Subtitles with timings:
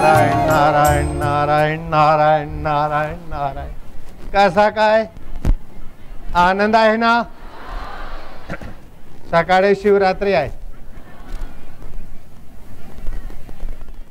[0.00, 3.70] नारायण नारायण नारायण नारायण नारायण नारायण.
[4.34, 5.04] कसा काय?
[6.34, 7.22] आनंद आहे ना?
[9.30, 10.50] सकाळी शिवरात्री आहे.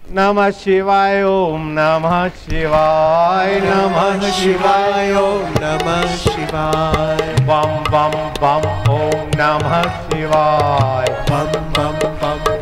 [0.09, 2.07] नम शिवाय ओम नम
[2.37, 3.59] शिवाय.
[3.59, 7.33] नम शिवाय ओम नमः शिवाय.
[7.47, 9.69] बम बम बम ओम नम
[10.01, 11.15] शिवाय.
[11.29, 12.54] बम बम बम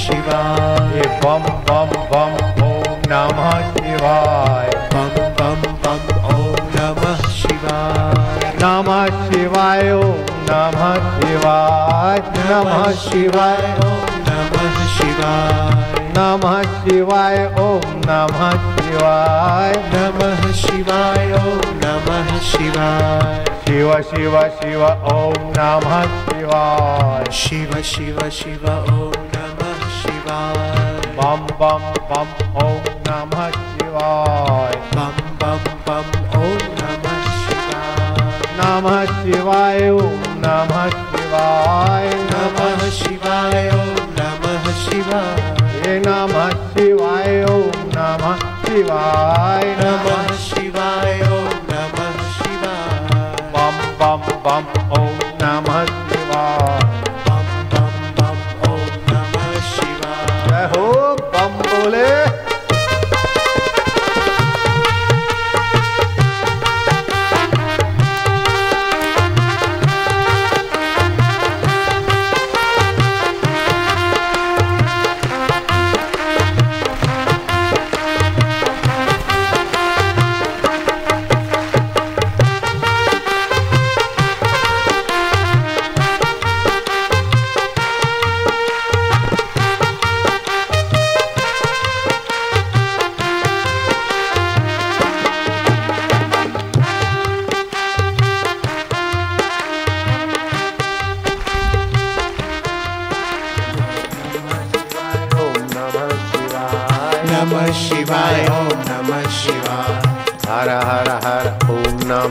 [0.00, 2.32] शिवाय। बम बम बम
[2.66, 3.38] ओम नम
[3.72, 6.00] शिवाय। बम बम बम
[6.34, 8.88] ओम नमः शिवाय। नम
[9.24, 10.78] शिवाय ओम नम
[11.16, 12.18] शिवाय।
[12.50, 23.44] नम शिवाय ओम नमः शिवाय। नम शिवाय ओम नम शिवाय। नमः शिवाय ओम नमः शिवाय।
[23.66, 25.88] शिव शिव शिव ओम नम
[26.24, 29.19] शिवाय। शिव शिव शिव ओम
[30.30, 32.28] बम बम बम
[32.64, 42.88] ओम नम शिवाय। बम बम बम ओम नमः शिवाय। नम शिवाय ओम नम शिवाय। नमः
[42.90, 45.40] शिवाय ओम नमः शिवाय।
[45.86, 46.34] ये नम
[46.74, 48.24] शिवाय ओम नम
[48.66, 54.64] शिवाय। नम शिवाय ओम नमः शिवाय। बम बम बम
[55.00, 55.99] ओम नम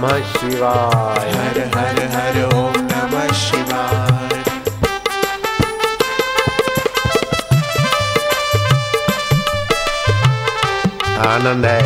[0.01, 4.43] नम शिवाय। हर हर हर ओम नमः शिवाय।
[11.27, 11.81] आनंद है।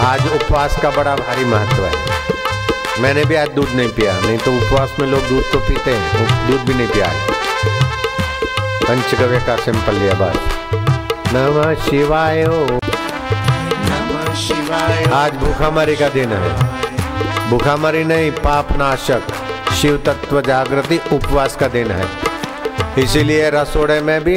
[0.00, 4.56] आज उपवास का बड़ा भारी महत्व है। मैंने भी आज दूध नहीं पिया नहीं तो
[4.56, 7.16] उपवास में लोग दूध तो पीते हैं दूध भी नहीं पिया आज।
[8.84, 10.36] पंचगव्य का सिंपल लिया बात।
[11.32, 12.46] नमः शिवाय
[14.36, 16.73] शिवाय आज भूखामरी का दिन है।
[17.50, 19.32] भूखामरी नहीं पाप नाशक
[19.72, 22.06] शिव तत्व जागृति उपवास का दिन है।
[23.02, 24.36] इसीलिए रसोड़े में भी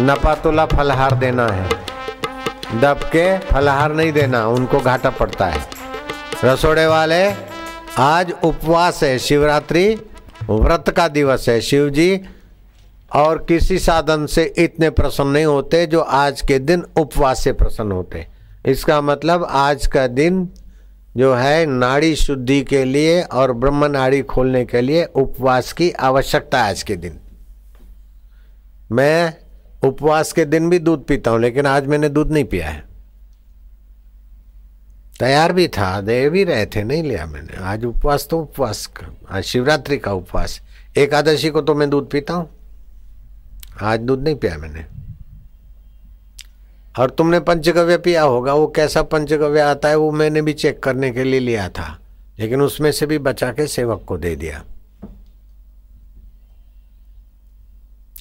[0.00, 1.68] नपातुला फलहार देना है।
[2.80, 5.60] दब के फलहार नहीं देना, उनको घाटा पड़ता है।
[6.44, 7.22] रसोड़े वाले,
[7.98, 9.86] आज उपवास है, शिवरात्रि,
[10.50, 12.20] व्रत का दिवस है। शिव जी
[13.14, 17.92] और किसी साधन से इतने प्रसन्न नहीं होते जो आज के दिन उपवास से प्रसन्न
[17.92, 18.26] होते।
[18.66, 20.48] इसका मतलब आज का दिन
[21.16, 26.62] जो है नाड़ी शुद्धि के लिए और ब्रह्म नाड़ी खोलने के लिए उपवास की आवश्यकता
[26.64, 27.18] आज के दिन।
[28.92, 29.36] मैं
[29.84, 32.84] उपवास के दिन भी दूध पीता हूँ, लेकिन आज मैंने दूध नहीं पिया है।
[35.20, 38.88] तैयार भी था, दे भी रहे थे, नहीं लिया मैंने। आज उपवास तो उपवास
[39.30, 40.60] आज शिवरात्रि का उपवास।
[40.96, 42.50] एकादशी को तो मैं दूध पीता हूँ।
[43.82, 44.84] आज दूध नहीं पिया मैंने।
[46.98, 51.10] और तुमने पंचगव्य पिया होगा, वो कैसा पंचगव्य आता है, वो मैंने भी चेक करने
[51.10, 51.98] के लिए लिया था,
[52.38, 54.62] लेकिन उसमें से भी बचा के सेवक को दे दिया।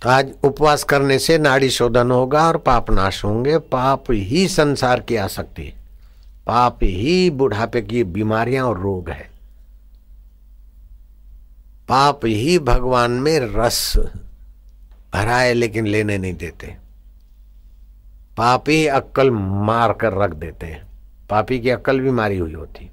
[0.06, 5.16] आज उपवास करने से नाड़ी शोधन होगा और पाप नाश होंगे, पाप ही संसार की
[5.16, 5.74] आसक्ति
[6.48, 9.30] पाप ही बुढ़ापे की बीमारियाँ और रोग है।
[11.88, 13.94] पाप ही भगवान में रस
[15.14, 16.83] भरा है लेकिन लेने नहीं देते।
[18.38, 20.88] पापी ही अक्कल मार कर रख देते हैं।
[21.30, 22.90] पापी की अक्कल भी मारी हुई होती।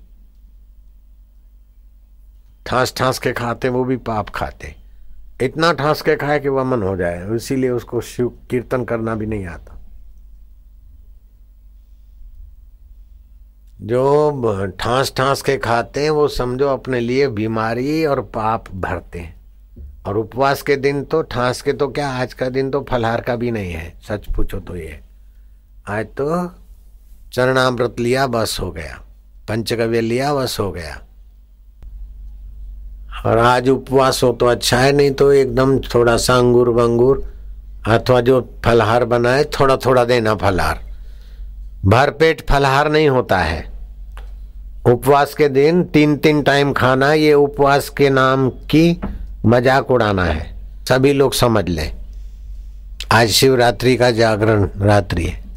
[2.66, 4.74] ठास ठास के खाते वो भी पाप खाते
[5.42, 9.46] इतना ठास के खाए कि वमन हो जाए, इसीलिए उसको शिव कीर्तन करना भी नहीं
[9.46, 9.76] आता।
[13.80, 19.40] जो ठास ठास के खाते हैं, वो समझो अपने लिए बीमारी और पाप भरते हैं।
[20.06, 23.36] और उपवास के दिन तो ठास के तो क्या, आज का दिन तो फलहार का
[23.36, 25.00] भी नहीं है। सच पूछो तो ये।
[25.88, 26.46] आज तो
[27.32, 28.98] चरणामृत लिया, बस हो गया।
[29.48, 31.00] पंचगव्य लिया, बस हो गया।
[33.26, 37.24] और आज उपवास हो तो अच्छा है, नहीं तो एकदम थोड़ा सा अंगूर वंगूर
[37.88, 40.80] अथवा जो फलहार बनाए थोड़ा थोड़ा देना फलहार।
[41.86, 43.64] भर पेट फलहार नहीं होता है।
[44.86, 49.00] उपवास के दिन तीन तीन टाइम खाना, ये उपवास के नाम की
[49.46, 50.48] मज़ाक उड़ाना है।
[50.88, 51.92] सभी लोग समझ लें।
[53.12, 55.49] आज शिवरात्रि का जागरण रात्रि है।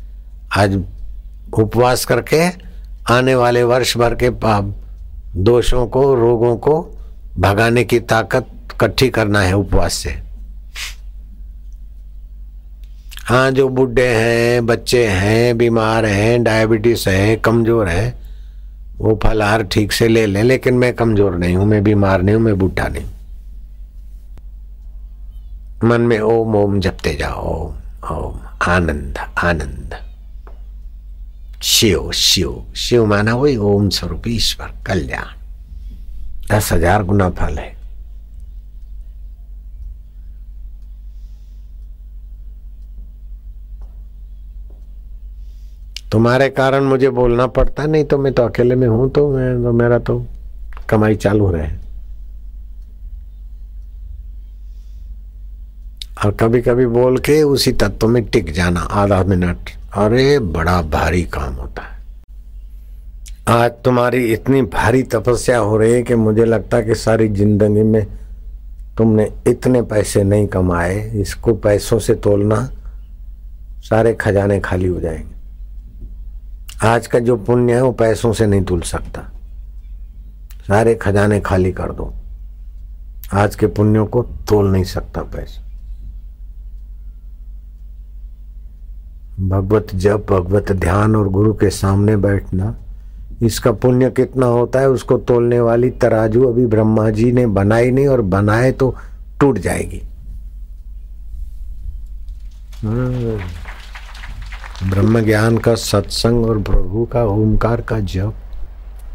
[0.58, 0.76] आज
[1.60, 2.42] उपवास करके
[3.14, 4.74] आने वाले वर्ष भर के पाप
[5.38, 6.82] दोषों को, रोगों को
[7.40, 10.10] भगाने की ताकत इकट्ठी करना है उपवास से।
[13.26, 18.14] हाँ जो बुढ़े हैं, बच्चे हैं, बीमार हैं, डायबिटीज़ है, कमज़ोर है,
[18.98, 22.44] वो फलहार ठीक से ले लें, लेकिन मैं कमज़ोर नहीं हूँ, मैं बीमार नहीं हूँ,
[22.44, 23.06] मैं बूढ़ा नहीं
[25.84, 29.96] मन में ओम ओम जपते जाओ, ओम ओम, आनंद आनंद।
[31.64, 35.28] शिव शिव शिव माना वही ओम स्वरूप ईश्वर कल्याण
[36.50, 37.72] दस हज़ार गुना फल है
[46.12, 49.72] तुम्हारे कारण मुझे बोलना पड़ता, नहीं तो मैं तो अकेले में हूँ तो मैं तो
[49.74, 50.18] मेरा तो
[50.90, 51.70] कमाई चालू रहे।
[56.26, 59.58] और कभी कभी बोल के उसी तत्व में टिक जाना, आधा मिनट।
[59.94, 62.00] अरे, बड़ा भारी काम होता है।
[63.48, 67.84] आज तुम्हारी इतनी भारी तपस्या हो रही है कि मुझे लगता है कि सारी ज़िंदगी
[67.84, 68.08] में
[68.98, 72.72] तुमने इतने पैसे नहीं कमाए, इसको पैसों से तोलना
[73.80, 75.34] सारे खजाने खाली हो जाएँगे।
[76.88, 79.32] आज का जो पुण्य है वो पैसों से नहीं तुल सकता।
[80.68, 82.14] सारे खजाने खाली कर दो।
[83.34, 85.73] आज के पुण्यों को तोल नहीं सकता पैसा।
[89.40, 92.76] भगवत जप, भगवत ध्यान और गुरु के सामने बैठना।
[93.44, 98.08] इसका पुण्य कितना होता है, उसको तोलने वाली तराजू अभी ब्रह्मा जी ने बनाई नहीं
[98.08, 98.96] और बनाए तो
[99.40, 100.04] टूट जाएगी।
[102.82, 103.40] हम्म।
[104.90, 108.34] ब्रह्म ज्ञान का सत्संग और प्रभु का ओमकार का जप।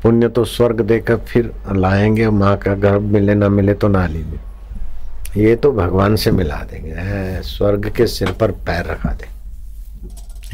[0.02, 4.40] पुण्य तो स्वर्ग देकर फिर लाएँगे माँ का गर्भ मिले, ना मिले तो नाली में।
[5.36, 6.94] ये तो भगवान से मिला देंगे।
[7.42, 9.37] स्वर्ग के सिर पर पैर रखा दे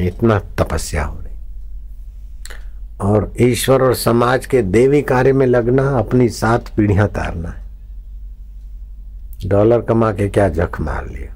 [0.00, 1.22] इतना तपस्या हो रही।
[3.00, 7.62] और ईश्वर और समाज के देवी कार्य में लगना, अपनी सात पीढ़ियाँ तारना है।
[9.48, 11.30] डॉलर कमा के क्या जख मार लिया।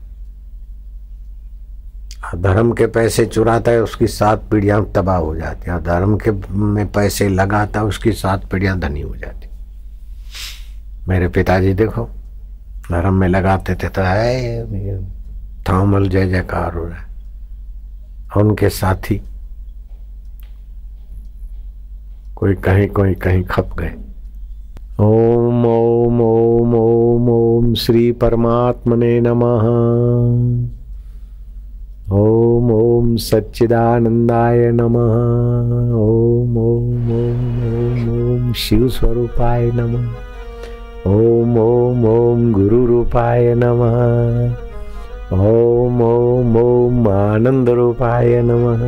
[2.37, 6.87] धर्म के पैसे चुराता है, उसकी सात पीढ़ियाँ तबाह हो जाती है। धर्म के में
[6.93, 9.49] पैसे लगाता है उसकी सात पीढ़ियाँ धनी हो जाती
[11.09, 12.05] मेरे पिताजी देखो,
[12.91, 14.65] धर्म में लगाते थे तो है
[15.63, 17.08] थामल जय जयकार हो रहा है।
[18.37, 19.21] उनके साथी
[22.37, 23.95] कोई कहीं कोई कहीं खप गए
[25.01, 29.67] ओम ओम ओम ओम ओम श्री परमात्मने नमः
[32.19, 35.17] ओम ओम सच्चिदानंदाय नमः
[35.97, 44.68] ओम ओम ओम ओम ओम शिव स्वरूपाय नमः ओम ओम ओम गुरु रूपाय नमः
[45.33, 48.85] ओम ओम ओम आनंद रूपाय नमः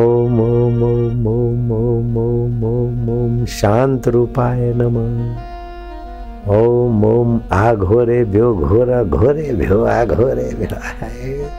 [0.00, 8.22] ओम ओम ओम ओम ओम ओम ओम ओम शांत रूपाय नमः ओम ओम आ घोरे
[8.24, 11.50] भ्यो घोर घोरे भ्यो आ घोरे भ्यो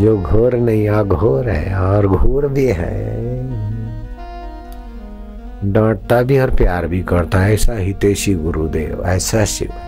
[0.00, 2.94] जो घोर नहीं आ घोर है और घोर भी है
[5.72, 9.85] डांटता भी और प्यार भी करता है ऐसा हितेशी गुरुदेव ऐसा शिव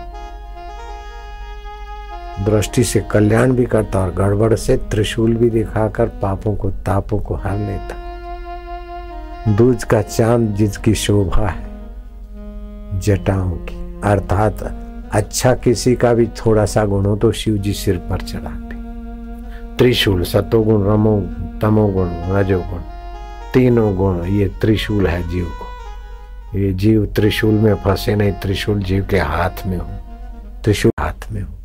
[2.39, 7.35] दृष्टि से कल्याण भी करता और गड़बड़ से त्रिशूल भी दिखाकर पापों को तापों को
[7.35, 11.67] हर लेता। दूज का चाँद जिसकी शोभा है,
[12.99, 14.63] जटाओं की, अर्थात
[15.11, 18.75] अच्छा किसी का भी थोड़ा सा गुण हो तो शिव जी सिर पर चढ़ाते।
[19.77, 21.19] त्रिशूल, सतोगुण रमो
[21.61, 22.81] तमोगुण, रजोगुण,
[23.53, 29.05] तीनों गुण, ये त्रिशूल है जीव को। ये जीव त्रिशूल में फंसे नहीं, त्रिशूल जीव
[29.05, 29.87] के हाथ में हो,
[30.63, 31.58] त्रिशूल हाथ में हो।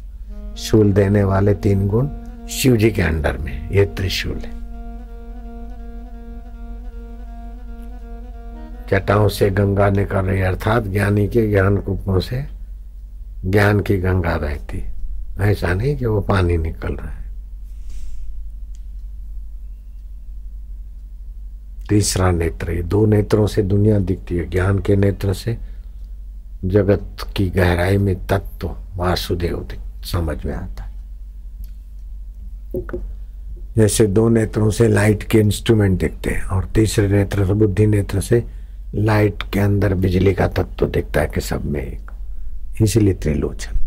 [0.57, 2.09] शूल देने वाले तीन गुण
[2.49, 4.53] शिव जी के अंडर में, ये त्रिशूल है।
[8.91, 12.45] जटाओं से गंगा निकल रही, अर्थात ज्ञानी के ज्ञान कुपों से
[13.45, 14.85] ज्ञान की गंगा बहती
[15.41, 17.25] ऐसा नहीं कि वो पानी निकल रहा है।
[21.89, 25.59] तीसरा नेत्र, ये दो नेत्रों से दुनिया दिखती है, ज्ञान के नेत्र से
[26.65, 29.67] जगत की गहराई में तत्व वासुदेव
[30.05, 30.95] समझ में आता है।
[33.77, 38.21] जैसे दो नेत्रों से लाइट के इंस्ट्रूमेंट दिखते हैं और तीसरे नेत्र से, बुद्धि नेत्र
[38.21, 38.45] से
[38.95, 42.11] लाइट के अंदर बिजली का तत्व तो दिखता है कि सब में एक।
[42.83, 43.81] इसलिए त्रिलोचन।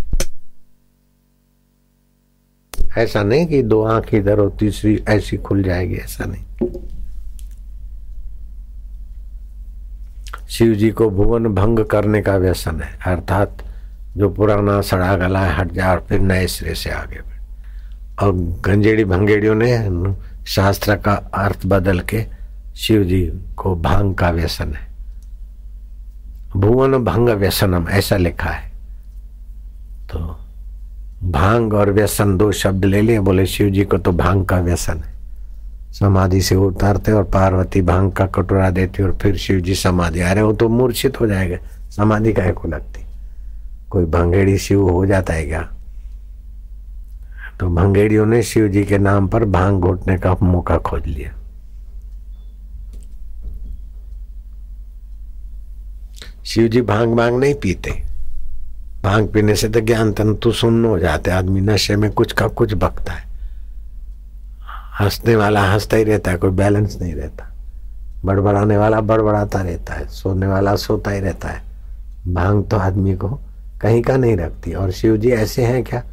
[2.98, 6.44] ऐसा नहीं कि दो आँख इधर और तीसरी ऐसी खुल जाएगी, ऐसा नहीं।
[10.50, 13.67] शिव जी को भुवन भंग करने का व्यसन है, अर्थात
[14.18, 17.20] जो पुराना सड़ा गला है, हट जाए और फिर नए सिरे से आगे
[18.20, 18.32] और
[18.66, 22.26] गंजेड़ी भंगेड़ियों ने शास्त्र का अर्थ बदल के
[22.76, 23.22] शिव जी
[23.58, 24.86] को भाँग का व्यसन है।
[26.56, 28.70] भुवन भंग व्यसनम, ऐसा लिखा है।
[30.12, 30.20] तो
[31.24, 34.98] भाँग और व्यसन दो शब्द ले लिए, बोले शिव जी को तो भाँग का व्यसन
[34.98, 35.16] है।
[35.94, 40.32] समाधि से उतारते और पार्वती भाँग का कटोरा देती और फिर शिव जी समाधि आ
[40.32, 41.58] रहे हो तो मूर्छित हो जाएगा,
[41.90, 43.07] समाधि का को लगती।
[43.90, 45.62] कोई भंगेड़ी शिव हो जाता है क्या?
[47.60, 51.34] तो भंगेड़ियों ने शिव जी के नाम पर भाँग घोटने का मौका खोज लिया।
[56.46, 57.92] शिव जी भाँग भाँग नहीं पीते।
[59.04, 62.74] भाँग पीने से तो ज्ञान तंतु सुन्न हो जाते, आदमी नशे में कुछ का कुछ
[62.74, 63.26] बकता है।
[65.00, 67.50] हंसने वाला हंसता ही रहता है, कोई बैलेंस नहीं रहता।
[68.26, 71.62] बड़बड़ाने वाला बड़बड़ाता रहता है, सोने वाला सोता ही रहता है।
[72.28, 73.40] भाँग तो आदमी को
[73.82, 76.04] कहीं का नहीं रखती। और शिव जी ऐसे हैं क्या?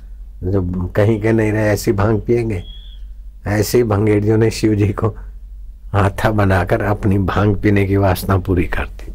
[0.42, 2.64] जो कहीं के नहीं रहे, ऐसी भाँग पिएँगे
[3.46, 5.08] ऐसे ही भंगेड़ियों ने शिव जी को
[5.92, 9.12] हाथा बनाकर अपनी भाँग पीने की वासना पूरी कर दी।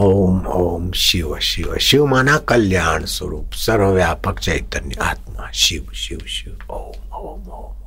[0.00, 7.14] ओम ओम शिव शिव शिव माना कल्याण स्वरूप, सर्वव्यापक चैतन्य आत्मा। शिव शिव शिव, ओम
[7.14, 7.81] ओम ओम।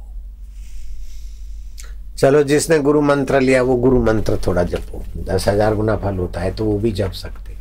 [2.18, 6.42] चलो जिसने गुरु मंत्र लिया, वो गुरु मंत्र थोड़ा जपो दस हज़ार गुना फल होता
[6.42, 7.56] है तो वो भी जप सकते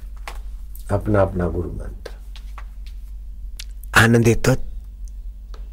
[0.90, 2.12] अपना अपना गुरु मंत्र।
[3.96, 4.54] आनंद येतो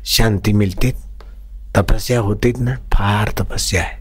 [0.07, 0.91] शांती मिलती
[1.75, 3.99] तपस्या होती ना, फार तपस्या है।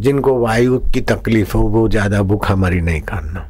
[0.00, 3.48] जिनको वायु की तकलीफ़ हो, वो ज़्यादा भूखा मरी नहीं करना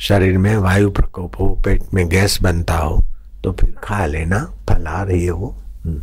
[0.00, 3.02] शरीर में वायु प्रकोप हो, पेट में गैस बनता हो
[3.44, 5.54] तो फिर खा लेना फलार ये वो
[5.84, 6.02] हम्म।